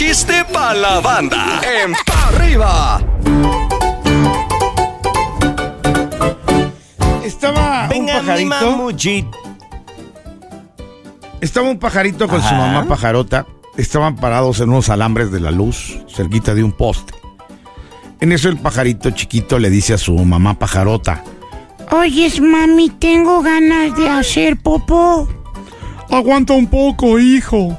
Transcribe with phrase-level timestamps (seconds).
[0.00, 1.60] chiste pa' la banda.
[1.60, 3.02] En Pa' arriba.
[7.22, 9.30] Estaba Venga, un pajarito.
[11.42, 13.44] Estaba un pajarito con su mamá pajarota.
[13.76, 17.12] Estaban parados en unos alambres de la luz, cerquita de un poste.
[18.20, 21.22] En eso el pajarito chiquito le dice a su mamá pajarota.
[21.90, 25.28] Oyes, mami, tengo ganas de hacer popó.
[26.08, 27.78] Aguanta un poco, hijo.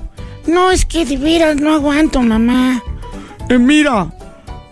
[0.51, 2.83] No, es que de veras no aguanto, mamá.
[3.47, 4.11] Eh, mira,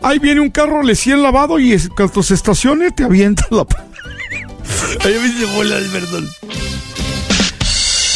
[0.01, 3.65] ahí viene un carro recién lavado y es, cuando se estacione te avienta la...
[5.05, 6.27] Ay, me hice bolas, perdón.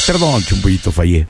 [0.06, 1.26] Perdón, chumpollito, fallé.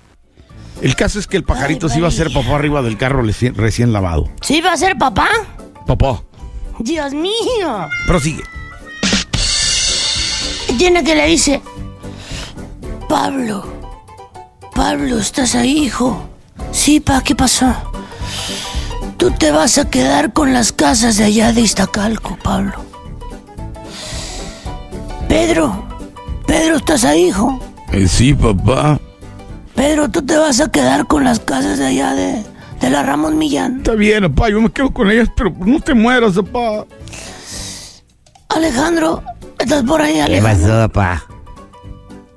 [0.82, 3.54] El caso es que el pajarito se iba a hacer papá arriba del carro recién,
[3.54, 4.31] recién lavado.
[4.42, 5.30] ¿Sí va a ser papá?
[5.86, 6.23] Papá,
[6.80, 7.88] Dios mío.
[8.08, 8.44] prosigue.
[10.80, 11.62] Tiene que le dice,
[13.08, 13.73] Pablo,
[14.84, 16.28] Pablo, ¿estás ahí, hijo?
[16.73, 17.73] Sí, pa, ¿qué pasó?
[19.16, 22.73] Tú te vas a quedar con las casas de allá de Iztacalco, Pablo.
[25.30, 25.86] Pedro,
[26.45, 27.58] Pedro, ¿estás ahí, hijo?
[27.94, 29.00] Eh, sí, papá.
[29.73, 32.44] Pedro, tú te vas a quedar con las casas de allá de,
[32.81, 33.78] de la Ramón Millán.
[33.78, 36.86] Está bien, papá, yo me quedo con ellas, pero no te mueras, papá.
[38.50, 39.23] Alejandro,
[39.58, 40.67] ¿estás por ahí, ¿Qué Alejandro?
[40.67, 41.26] pasó, papá?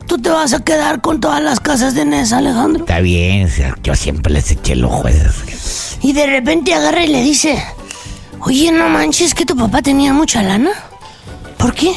[0.06, 2.84] Tú te vas a quedar con todas las casas de Nesa, Alejandro.
[2.84, 5.98] Está bien, o sea, yo siempre les eché el ojo a esas.
[6.00, 7.62] Y de repente agarra y le dice,
[8.40, 10.70] oye, no manches que tu papá tenía mucha lana.
[11.58, 11.92] ¿Por qué?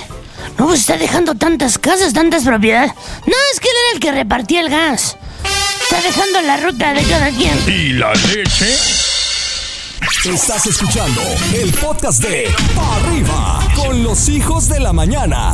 [0.57, 2.91] No, pues está dejando tantas casas, tantas propiedades.
[3.25, 5.17] No, es que él era el que repartía el gas.
[5.83, 7.57] Está dejando la ruta de cada quien.
[7.67, 8.75] ¿Y la leche?
[10.25, 11.21] Estás escuchando
[11.53, 15.53] el podcast de Pa' arriba con los hijos de la mañana.